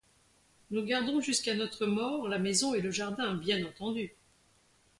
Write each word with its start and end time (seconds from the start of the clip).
Nous 0.71 0.83
gardons 0.83 1.21
jusqu’à 1.21 1.53
notre 1.53 1.85
mort 1.85 2.27
la 2.27 2.39
maison 2.39 2.73
et 2.73 2.81
le 2.81 2.89
jardin, 2.89 3.35
bien 3.35 3.63
entendu... 3.63 4.15